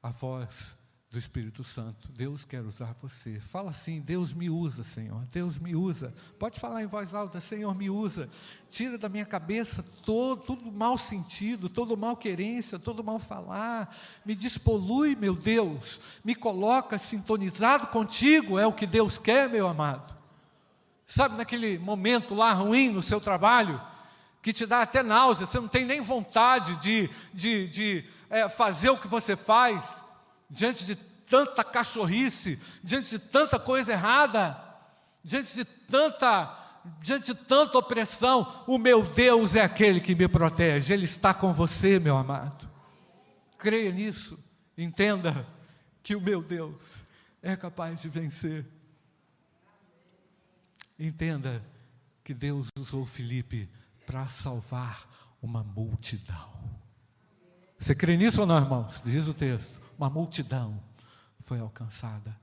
[0.03, 0.79] à voz
[1.11, 2.09] do Espírito Santo.
[2.13, 3.41] Deus quer usar você.
[3.41, 5.27] Fala assim: Deus me usa, Senhor.
[5.33, 6.15] Deus me usa.
[6.39, 8.31] Pode falar em voz alta: Senhor, me usa.
[8.69, 13.95] Tira da minha cabeça todo, todo mal sentido, todo mal querência, todo mal falar.
[14.25, 16.01] Me despolui, meu Deus.
[16.25, 18.57] Me coloca sintonizado contigo.
[18.57, 20.17] É o que Deus quer, meu amado.
[21.07, 23.83] Sabe, naquele momento lá ruim no seu trabalho,
[24.41, 28.91] que te dá até náusea, você não tem nem vontade de, de, de é, fazer
[28.91, 30.09] o que você faz
[30.51, 34.61] diante de tanta cachorrice, diante de tanta coisa errada,
[35.23, 36.57] diante de tanta
[36.99, 41.53] diante de tanta opressão, o meu Deus é aquele que me protege, Ele está com
[41.53, 42.71] você, meu amado.
[43.59, 44.39] Creia nisso,
[44.79, 45.47] entenda
[46.03, 47.05] que o meu Deus
[47.43, 48.67] é capaz de vencer.
[50.99, 51.63] Entenda
[52.25, 53.69] que Deus usou Felipe
[54.07, 55.07] para salvar
[55.43, 56.51] uma multidão.
[57.79, 59.03] Você crê nisso ou não, irmãos?
[59.05, 60.83] Diz o texto uma multidão
[61.41, 62.35] foi alcançada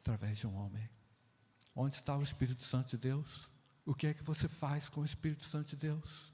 [0.00, 0.88] através de um homem.
[1.76, 3.50] Onde está o Espírito Santo de Deus?
[3.84, 6.32] O que é que você faz com o Espírito Santo de Deus?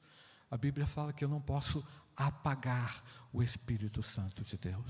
[0.48, 1.84] A Bíblia fala que eu não posso
[2.16, 4.86] apagar o Espírito Santo de Deus.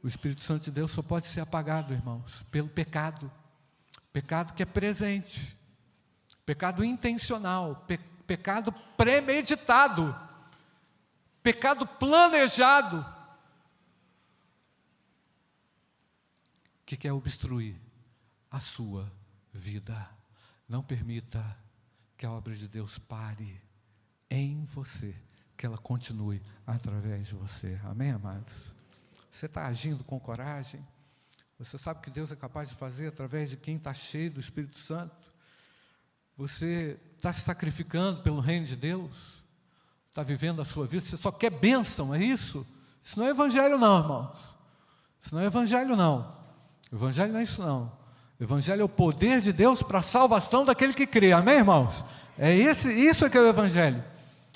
[0.00, 3.30] O Espírito Santo de Deus só pode ser apagado, irmãos, pelo pecado.
[4.12, 5.58] Pecado que é presente,
[6.46, 10.16] pecado intencional, pe pecado premeditado,
[11.42, 13.04] pecado planejado,
[16.84, 17.76] que quer obstruir
[18.50, 19.10] a sua
[19.52, 20.08] vida.
[20.68, 21.56] Não permita
[22.16, 23.60] que a obra de Deus pare
[24.30, 25.14] em você,
[25.56, 27.78] que ela continue através de você.
[27.84, 28.52] Amém, amados?
[29.30, 30.86] Você está agindo com coragem?
[31.58, 34.78] Você sabe que Deus é capaz de fazer através de quem está cheio do Espírito
[34.78, 35.14] Santo?
[36.36, 39.42] Você está se sacrificando pelo reino de Deus?
[40.08, 41.04] Está vivendo a sua vida?
[41.04, 42.66] Você só quer bênção, é isso?
[43.02, 44.38] Isso não é evangelho, não, irmãos.
[45.20, 46.43] Isso não é evangelho, não.
[46.94, 47.90] Evangelho não é isso não.
[48.40, 51.32] Evangelho é o poder de Deus para a salvação daquele que crê.
[51.32, 52.04] Amém, irmãos?
[52.38, 54.02] É esse, isso é que é o Evangelho.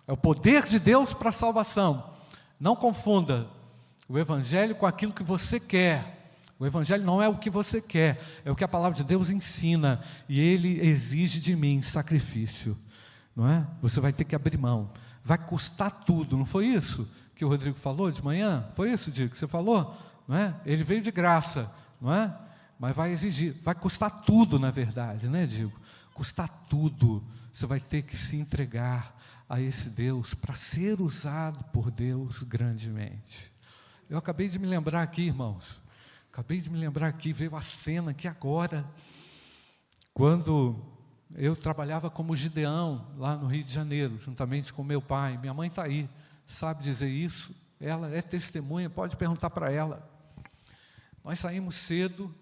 [0.06, 2.12] É o poder de Deus para a salvação.
[2.58, 3.48] Não confunda
[4.08, 6.30] o Evangelho com aquilo que você quer.
[6.58, 9.30] O Evangelho não é o que você quer, é o que a palavra de Deus
[9.30, 10.00] ensina.
[10.28, 12.76] E Ele exige de mim sacrifício.
[13.34, 13.64] Não é?
[13.80, 14.90] Você vai ter que abrir mão.
[15.22, 18.66] Vai custar tudo, não foi isso que o Rodrigo falou de manhã?
[18.74, 19.96] Foi isso, Diego, que você falou?
[20.26, 20.54] Não é?
[20.66, 22.36] Ele veio de graça não é?
[22.78, 25.78] Mas vai exigir, vai custar tudo, na verdade, né, digo?
[26.14, 27.24] Custar tudo.
[27.52, 29.16] Você vai ter que se entregar
[29.48, 33.52] a esse Deus para ser usado por Deus grandemente.
[34.08, 35.80] Eu acabei de me lembrar aqui, irmãos.
[36.32, 38.88] Acabei de me lembrar aqui, veio a cena aqui agora,
[40.14, 40.76] quando
[41.34, 45.36] eu trabalhava como Gideão lá no Rio de Janeiro, juntamente com meu pai.
[45.36, 46.08] Minha mãe está aí,
[46.46, 47.54] sabe dizer isso.
[47.80, 50.08] Ela é testemunha, pode perguntar para ela.
[51.28, 52.34] Nós saímos cedo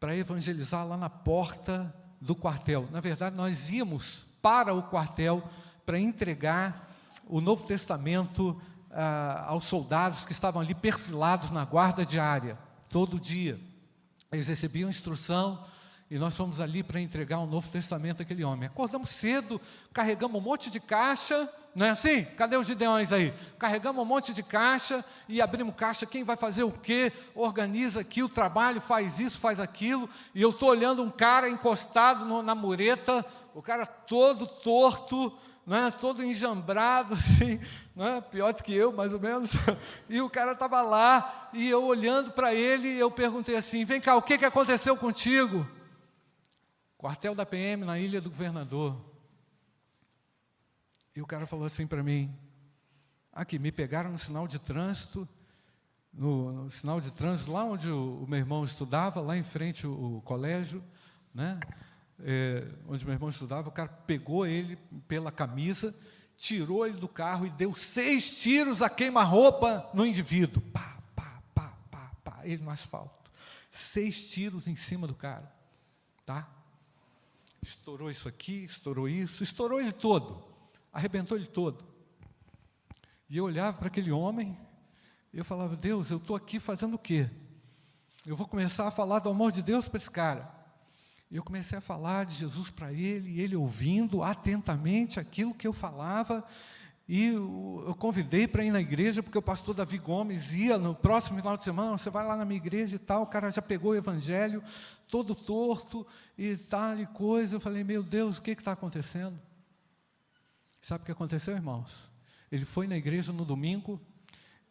[0.00, 2.88] para evangelizar lá na porta do quartel.
[2.90, 5.46] Na verdade, nós íamos para o quartel
[5.84, 6.90] para entregar
[7.26, 8.58] o Novo Testamento
[8.90, 12.58] ah, aos soldados que estavam ali perfilados na guarda diária,
[12.88, 13.60] todo dia.
[14.32, 15.62] Eles recebiam instrução
[16.14, 18.68] e nós fomos ali para entregar o Novo Testamento àquele homem.
[18.68, 19.60] Acordamos cedo,
[19.92, 22.24] carregamos um monte de caixa não é assim?
[22.36, 23.34] Cadê os gideões aí?
[23.58, 26.06] Carregamos um monte de caixa e abrimos caixa.
[26.06, 27.12] Quem vai fazer o quê?
[27.34, 30.08] Organiza aqui o trabalho, faz isso, faz aquilo.
[30.32, 35.76] E eu estou olhando um cara encostado no, na mureta, o cara todo torto, não
[35.76, 35.90] é?
[35.90, 37.58] todo enjambrado, assim,
[37.96, 38.20] não é?
[38.20, 39.50] pior do que eu, mais ou menos.
[40.08, 44.14] E o cara estava lá, e eu olhando para ele, eu perguntei assim: vem cá,
[44.14, 45.66] o que, que aconteceu contigo?
[47.04, 48.98] Quartel da PM na Ilha do Governador.
[51.14, 52.34] E o cara falou assim para mim:
[53.30, 55.28] aqui, me pegaram no sinal de trânsito,
[56.10, 59.86] no, no sinal de trânsito, lá onde o, o, meu irmão estudava, lá em frente
[59.86, 60.82] o, o colégio,
[61.34, 61.60] né?
[62.20, 65.94] É, onde meu irmão estudava, o cara pegou ele pela camisa,
[66.38, 70.62] tirou ele do carro e deu seis tiros a queima-roupa no indivíduo.
[70.72, 73.30] Pá, pá, pá, pá, pá, ele no asfalto.
[73.70, 75.52] Seis tiros em cima do cara.
[76.24, 76.63] Tá?
[77.64, 80.54] Estourou isso aqui, estourou isso, estourou ele todo
[80.94, 81.84] arrebentou ele todo.
[83.28, 84.56] E eu olhava para aquele homem,
[85.32, 87.28] e eu falava, Deus, eu estou aqui fazendo o quê?
[88.24, 90.54] Eu vou começar a falar do amor de Deus para esse cara.
[91.28, 95.66] E eu comecei a falar de Jesus para ele, e ele ouvindo atentamente aquilo que
[95.66, 96.44] eu falava,
[97.06, 101.36] e eu convidei para ir na igreja, porque o pastor Davi Gomes ia no próximo
[101.36, 103.92] final de semana, você vai lá na minha igreja e tal, o cara já pegou
[103.92, 104.62] o evangelho,
[105.08, 107.56] todo torto e tal e coisa.
[107.56, 109.38] Eu falei, meu Deus, o que está acontecendo?
[110.80, 112.10] Sabe o que aconteceu, irmãos?
[112.50, 114.00] Ele foi na igreja no domingo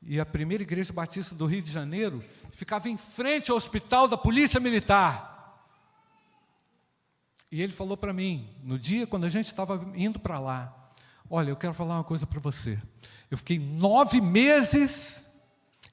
[0.05, 4.17] E a primeira igreja batista do Rio de Janeiro ficava em frente ao hospital da
[4.17, 5.31] Polícia Militar.
[7.51, 10.82] E ele falou para mim, no dia quando a gente estava indo para lá:
[11.29, 12.79] Olha, eu quero falar uma coisa para você.
[13.29, 15.23] Eu fiquei nove meses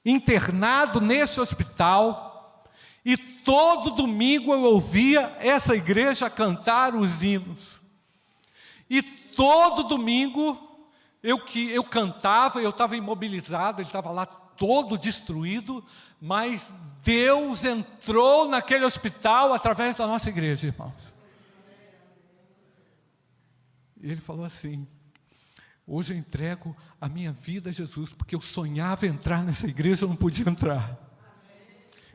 [0.05, 2.65] internado nesse hospital,
[3.03, 7.79] e todo domingo eu ouvia essa igreja cantar os hinos.
[8.89, 10.69] E todo domingo
[11.23, 15.83] eu que eu cantava, eu estava imobilizado, ele estava lá todo destruído,
[16.19, 16.73] mas
[17.03, 20.93] Deus entrou naquele hospital através da nossa igreja, irmãos.
[24.01, 24.87] E ele falou assim:
[25.93, 30.07] Hoje eu entrego a minha vida a Jesus, porque eu sonhava entrar nessa igreja, eu
[30.07, 30.97] não podia entrar.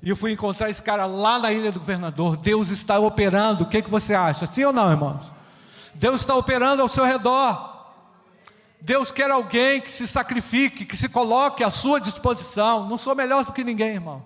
[0.03, 2.39] E eu fui encontrar esse cara lá na ilha do governador.
[2.39, 3.64] Deus está operando.
[3.64, 4.47] O que, que você acha?
[4.47, 5.31] Sim ou não, irmãos?
[5.95, 7.93] Deus está operando ao seu redor.
[8.81, 12.89] Deus quer alguém que se sacrifique, que se coloque à sua disposição.
[12.89, 14.24] Não sou melhor do que ninguém, irmãos.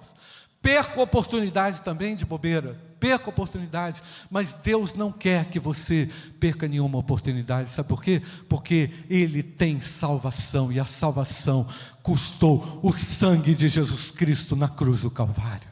[0.63, 6.99] Perco oportunidade também de bobeira, perco oportunidade, mas Deus não quer que você perca nenhuma
[6.99, 8.21] oportunidade, sabe por quê?
[8.47, 11.67] Porque Ele tem salvação e a salvação
[12.03, 15.69] custou o sangue de Jesus Cristo na cruz do Calvário.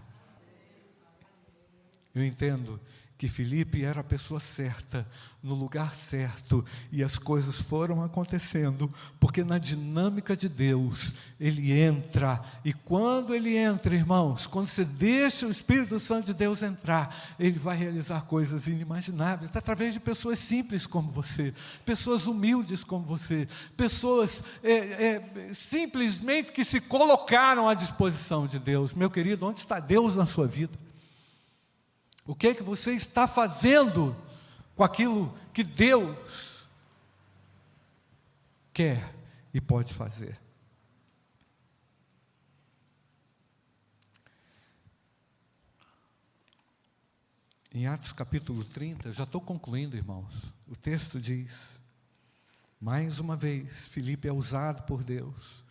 [2.15, 2.81] Eu entendo
[3.19, 5.05] que Felipe era a pessoa certa,
[5.43, 12.41] no lugar certo, e as coisas foram acontecendo, porque na dinâmica de Deus, ele entra,
[12.65, 17.59] e quando ele entra, irmãos, quando você deixa o Espírito Santo de Deus entrar, ele
[17.59, 21.53] vai realizar coisas inimagináveis, através de pessoas simples como você,
[21.85, 28.93] pessoas humildes como você, pessoas é, é, simplesmente que se colocaram à disposição de Deus.
[28.93, 30.88] Meu querido, onde está Deus na sua vida?
[32.29, 34.15] O que é que você está fazendo
[34.77, 36.69] com aquilo que Deus
[38.71, 39.15] quer
[39.55, 40.39] e pode fazer?
[47.73, 50.53] Em Atos capítulo 30, já estou concluindo, irmãos.
[50.67, 51.81] O texto diz:
[52.79, 55.65] mais uma vez, Filipe é usado por Deus.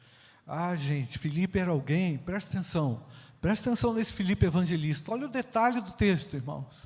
[0.43, 3.05] Ah, gente, Filipe era alguém, presta atenção,
[3.47, 5.09] Presta atenção nesse Filipe evangelista.
[5.09, 6.85] Olha o detalhe do texto, irmãos.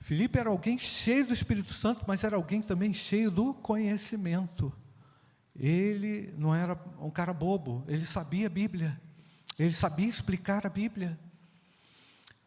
[0.00, 4.70] Filipe era alguém cheio do Espírito Santo, mas era alguém também cheio do conhecimento.
[5.56, 9.00] Ele não era um cara bobo, ele sabia a Bíblia,
[9.58, 11.18] ele sabia explicar a Bíblia.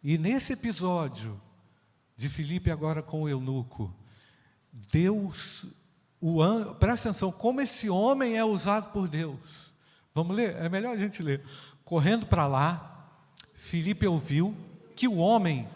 [0.04, 1.42] E nesse episódio
[2.16, 3.92] de Filipe agora com o eunuco,
[4.72, 5.66] Deus,
[6.22, 6.44] o,
[6.76, 9.74] presta atenção, como esse homem é usado por Deus.
[10.14, 10.56] Vamos ler?
[10.58, 11.44] É melhor a gente ler.
[11.84, 12.91] Correndo para lá,
[13.62, 14.58] Filipe ouviu
[14.96, 15.70] que o homem.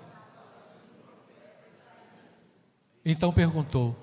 [3.05, 3.95] Então perguntou.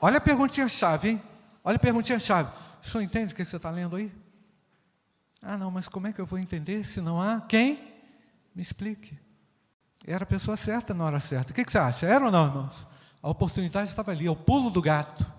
[0.00, 1.22] Olha a perguntinha-chave, hein?
[1.62, 2.50] Olha a perguntinha-chave.
[2.82, 4.10] O senhor entende o que você está lendo aí?
[5.42, 7.92] Ah, não, mas como é que eu vou entender se não há quem?
[8.54, 9.16] Me explique.
[10.06, 11.52] Era a pessoa certa na hora certa.
[11.52, 12.06] O que, que você acha?
[12.06, 12.86] Era ou não, irmãos?
[13.22, 15.30] A oportunidade estava ali, é o pulo do gato.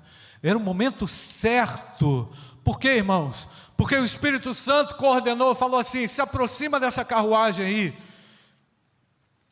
[0.42, 2.30] Era o momento certo.
[2.64, 3.48] Por quê, irmãos?
[3.78, 7.98] Porque o Espírito Santo coordenou, falou assim: se aproxima dessa carruagem aí.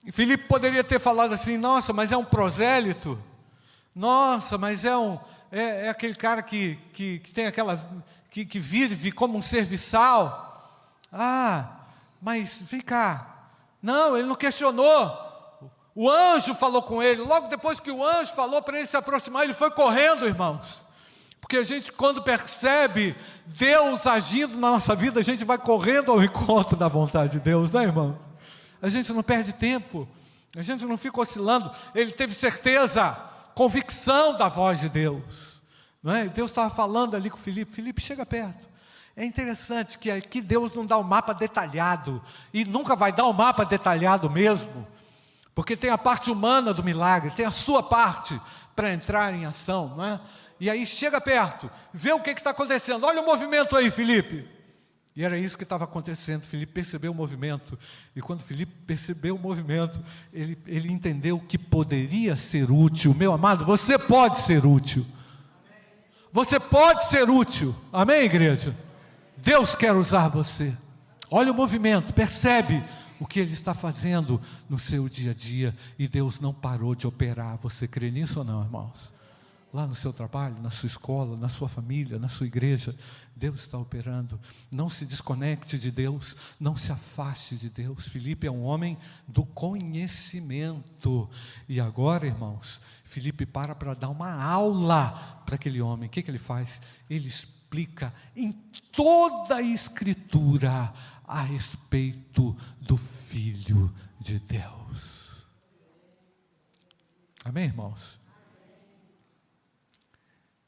[0.05, 3.21] E Filipe poderia ter falado assim: nossa, mas é um prosélito.
[3.95, 5.19] Nossa, mas é um
[5.53, 7.79] é, é aquele cara que, que, que, tem aquela
[8.31, 10.99] que, que vive como um serviçal.
[11.11, 11.81] Ah,
[12.19, 13.51] mas vem cá.
[13.79, 15.32] Não, ele não questionou.
[15.95, 17.21] O anjo falou com ele.
[17.21, 20.83] Logo depois que o anjo falou para ele se aproximar, ele foi correndo, irmãos.
[21.39, 23.15] Porque a gente, quando percebe
[23.45, 27.71] Deus agindo na nossa vida, a gente vai correndo ao encontro da vontade de Deus,
[27.71, 28.17] né, irmão?
[28.81, 30.07] A gente não perde tempo,
[30.55, 31.69] a gente não fica oscilando.
[31.93, 33.17] Ele teve certeza,
[33.53, 35.21] convicção da voz de Deus.
[36.01, 36.25] Não é?
[36.25, 38.67] Deus estava falando ali com Filipe: Filipe, chega perto.
[39.15, 42.21] É interessante que aqui Deus não dá o um mapa detalhado,
[42.53, 44.87] e nunca vai dar o um mapa detalhado mesmo,
[45.55, 48.39] porque tem a parte humana do milagre, tem a sua parte
[48.75, 50.19] para entrar em ação, não é?
[50.59, 53.05] E aí chega perto, vê o que está acontecendo.
[53.05, 54.47] Olha o movimento aí, Felipe.
[55.15, 56.43] E era isso que estava acontecendo.
[56.43, 57.77] Felipe percebeu o movimento.
[58.15, 63.13] E quando Felipe percebeu o movimento, ele, ele entendeu que poderia ser útil.
[63.13, 65.05] Meu amado, você pode ser útil.
[66.31, 67.75] Você pode ser útil.
[67.91, 68.75] Amém, igreja?
[69.37, 70.73] Deus quer usar você.
[71.29, 72.83] Olha o movimento, percebe
[73.23, 75.73] o que ele está fazendo no seu dia a dia.
[75.97, 77.57] E Deus não parou de operar.
[77.59, 79.13] Você crê nisso ou não, irmãos?
[79.73, 82.95] lá no seu trabalho, na sua escola, na sua família, na sua igreja,
[83.35, 84.39] Deus está operando.
[84.69, 88.07] Não se desconecte de Deus, não se afaste de Deus.
[88.07, 91.27] Felipe é um homem do conhecimento.
[91.67, 96.05] E agora, irmãos, Felipe para para dar uma aula para aquele homem.
[96.05, 96.79] O que, que ele faz?
[97.09, 98.51] Ele explica explica em
[98.91, 100.93] toda a Escritura
[101.23, 105.45] a respeito do Filho de Deus.
[107.43, 108.19] Amém, irmãos?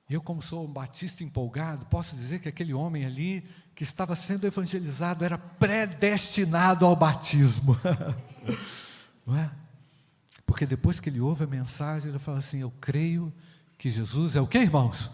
[0.10, 3.44] Eu, como sou um batista empolgado, posso dizer que aquele homem ali
[3.74, 7.76] que estava sendo evangelizado era predestinado ao batismo.
[9.26, 9.52] Não é?
[10.46, 13.34] Porque depois que ele ouve a mensagem, ele fala assim: Eu creio
[13.78, 15.10] que Jesus é o que, irmãos?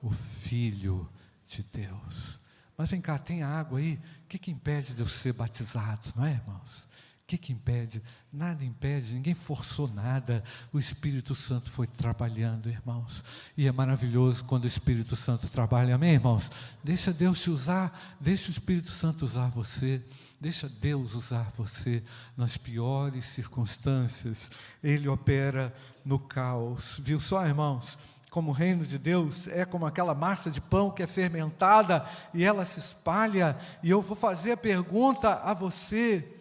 [0.00, 1.08] O Filho
[1.46, 2.40] de Deus.
[2.76, 4.00] Mas vem cá, tem água aí.
[4.24, 6.88] O que, que impede de eu ser batizado, não é, irmãos?
[7.24, 8.02] O que, que impede?
[8.30, 10.44] Nada impede, ninguém forçou nada.
[10.70, 13.24] O Espírito Santo foi trabalhando, irmãos.
[13.56, 16.50] E é maravilhoso quando o Espírito Santo trabalha, amém, irmãos?
[16.82, 20.04] Deixa Deus te usar, deixa o Espírito Santo usar você,
[20.38, 22.02] deixa Deus usar você
[22.36, 24.50] nas piores circunstâncias.
[24.82, 27.00] Ele opera no caos.
[27.02, 27.96] Viu só, irmãos?
[28.34, 32.04] Como o reino de Deus é como aquela massa de pão que é fermentada
[32.34, 33.56] e ela se espalha.
[33.80, 36.36] E eu vou fazer a pergunta a você: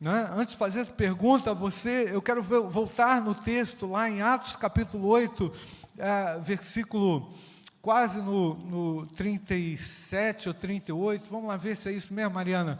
[0.00, 0.30] né?
[0.36, 4.54] Antes de fazer essa pergunta a você, eu quero voltar no texto, lá em Atos
[4.54, 5.52] capítulo 8,
[5.98, 7.34] é, versículo
[7.80, 11.28] quase no, no 37 ou 38.
[11.28, 12.78] Vamos lá ver se é isso mesmo, Mariana.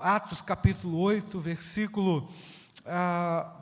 [0.00, 2.30] Atos capítulo 8, versículo.
[2.86, 3.52] Ah,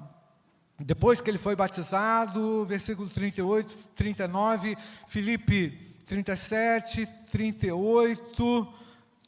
[0.78, 8.74] depois que ele foi batizado, versículo 38, 39, Filipe 37, 38.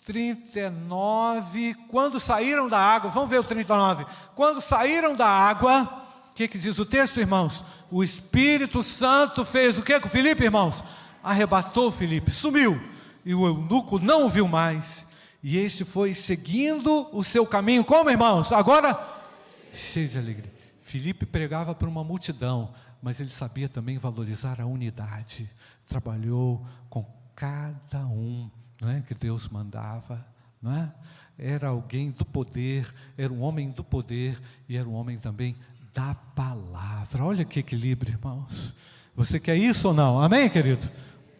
[0.05, 4.05] 39, quando saíram da água, vamos ver o 39.
[4.35, 5.83] Quando saíram da água,
[6.31, 7.65] o que, que diz o texto, irmãos?
[7.91, 10.85] O Espírito Santo fez o que com Filipe, irmãos?
[11.23, 12.79] Arrebatou Filipe, sumiu,
[13.25, 15.09] e o eunuco não o viu mais.
[15.43, 18.53] E este foi seguindo o seu caminho, como irmãos?
[18.53, 18.99] Agora,
[19.73, 20.54] cheio de alegria.
[20.95, 22.73] Filipe pregava para uma multidão,
[23.03, 25.51] mas ele sabia também valorizar a unidade.
[25.89, 28.49] Trabalhou com cada um
[28.81, 30.25] não é, que Deus mandava,
[30.63, 30.95] não é?
[31.37, 35.57] Era alguém do poder, era um homem do poder e era um homem também
[35.93, 37.25] da palavra.
[37.25, 38.73] Olha que equilíbrio, irmãos.
[39.17, 40.23] Você quer isso ou não?
[40.23, 40.89] Amém, querido?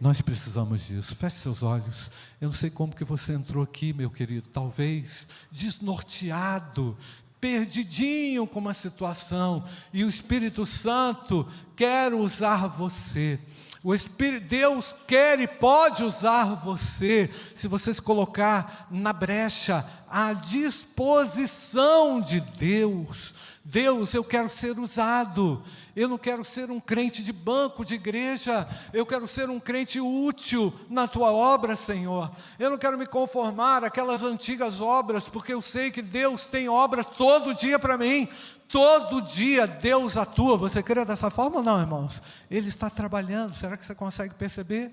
[0.01, 1.15] Nós precisamos disso.
[1.15, 2.11] Feche seus olhos.
[2.41, 4.49] Eu não sei como que você entrou aqui, meu querido.
[4.49, 6.99] Talvez desnorteado,
[7.45, 13.39] perdidinho com uma situação, e o Espírito Santo quer usar você.
[13.83, 20.33] O Espírito, Deus quer e pode usar você, se você se colocar na brecha, à
[20.33, 23.35] disposição de Deus.
[23.67, 25.65] Deus, eu quero ser usado.
[25.97, 28.69] Eu não quero ser um crente de banco de igreja.
[28.93, 32.31] Eu quero ser um crente útil na tua obra, Senhor.
[32.59, 37.03] Eu não quero me conformar àquelas antigas obras, porque eu sei que Deus tem obra
[37.03, 38.29] todo dia para mim.
[38.69, 40.59] Todo dia Deus atua.
[40.59, 42.21] Você crê dessa forma ou não, irmãos?
[42.51, 43.55] Ele está trabalhando.
[43.55, 44.93] Será que você consegue perceber?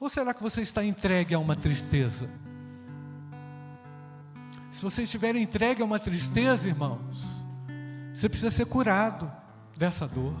[0.00, 2.28] Ou será que você está entregue a uma tristeza?
[4.72, 7.39] Se você estiver entregue a uma tristeza, irmãos,
[8.20, 9.32] você precisa ser curado
[9.78, 10.34] dessa dor.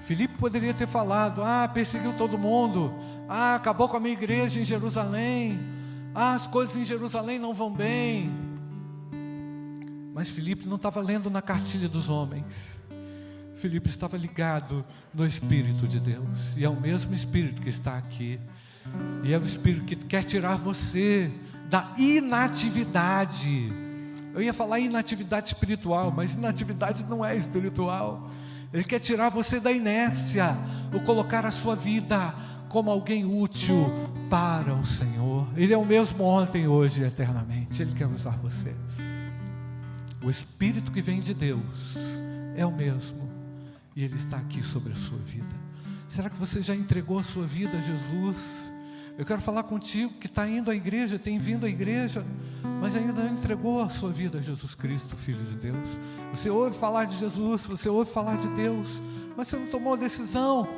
[0.00, 2.92] Filipe poderia ter falado: Ah, perseguiu todo mundo.
[3.28, 5.56] Ah, acabou com a minha igreja em Jerusalém.
[6.12, 8.28] Ah, as coisas em Jerusalém não vão bem.
[10.12, 12.80] Mas Filipe não estava lendo na cartilha dos homens.
[13.54, 14.84] Filipe estava ligado
[15.14, 16.56] no Espírito de Deus.
[16.56, 18.40] E é o mesmo Espírito que está aqui.
[19.22, 21.30] E é o Espírito que quer tirar você
[21.70, 23.87] da inatividade.
[24.34, 28.30] Eu ia falar inatividade espiritual, mas inatividade não é espiritual.
[28.72, 30.56] Ele quer tirar você da inércia,
[30.92, 32.34] ou colocar a sua vida
[32.68, 33.90] como alguém útil
[34.28, 35.46] para o Senhor.
[35.56, 37.80] Ele é o mesmo ontem, hoje e eternamente.
[37.80, 38.74] Ele quer usar você.
[40.22, 41.96] O Espírito que vem de Deus
[42.56, 43.28] é o mesmo
[43.98, 45.56] e Ele está aqui sobre a sua vida.
[46.08, 48.67] Será que você já entregou a sua vida a Jesus?
[49.18, 52.24] Eu quero falar contigo que está indo à igreja, tem vindo à igreja,
[52.80, 55.88] mas ainda não entregou a sua vida a Jesus Cristo, Filho de Deus.
[56.32, 59.02] Você ouve falar de Jesus, você ouve falar de Deus,
[59.36, 60.68] mas você não tomou decisão.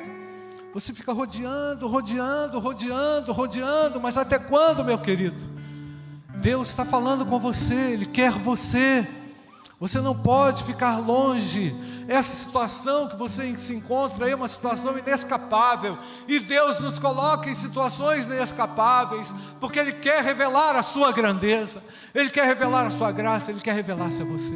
[0.72, 5.36] Você fica rodeando, rodeando, rodeando, rodeando, mas até quando, meu querido?
[6.36, 9.07] Deus está falando com você, Ele quer você.
[9.81, 11.74] Você não pode ficar longe.
[12.07, 15.97] Essa situação que você se encontra é uma situação inescapável.
[16.28, 21.83] E Deus nos coloca em situações inescapáveis, porque Ele quer revelar a sua grandeza,
[22.14, 24.55] Ele quer revelar a sua graça, Ele quer revelar-se a você.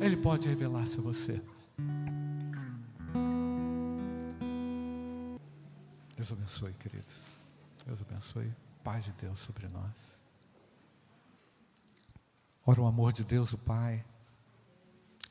[0.00, 1.42] Ele pode revelar-se a você.
[6.14, 7.24] Deus abençoe, queridos.
[7.84, 8.52] Deus abençoe.
[8.84, 10.22] Paz de Deus sobre nós.
[12.64, 14.04] Ora, o amor de Deus, o Pai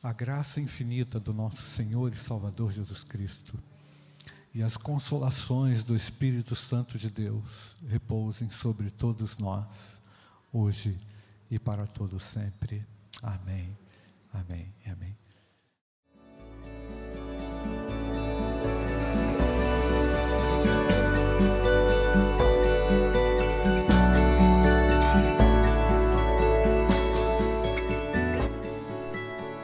[0.08, 3.60] a graça infinita do nosso Senhor e Salvador Jesus Cristo
[4.53, 10.01] e as consolações do Espírito Santo de Deus repousem sobre todos nós,
[10.53, 10.97] hoje
[11.51, 12.86] e para todo sempre.
[13.22, 13.78] Amém.
[14.32, 14.74] Amém.
[14.86, 15.27] Amém.